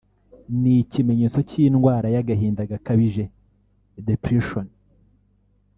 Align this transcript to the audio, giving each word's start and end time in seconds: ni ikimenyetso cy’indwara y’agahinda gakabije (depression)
ni 0.61 0.73
ikimenyetso 0.83 1.39
cy’indwara 1.49 2.07
y’agahinda 2.15 2.61
gakabije 2.71 3.25
(depression) 4.09 4.67